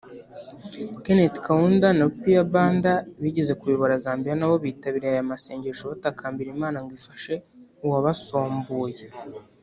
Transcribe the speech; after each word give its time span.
Keneth 1.03 1.37
Kaunda 1.45 1.87
na 1.97 2.03
Rupiah 2.07 2.47
Banda 2.53 2.93
bigeze 3.23 3.53
kuyobora 3.59 4.01
Zambia 4.05 4.33
na 4.37 4.47
bo 4.49 4.55
bitabiriye 4.65 5.11
aya 5.11 5.21
amasengesho 5.25 5.83
batakambira 5.91 6.49
Imana 6.55 6.77
ngo 6.83 6.91
ifashe 6.99 7.33
uwabasombuye 7.85 9.05